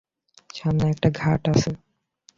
সামনেই 0.55 0.91
একটা 0.91 1.09
ঘাট 1.15 1.41
আছে। 1.49 1.71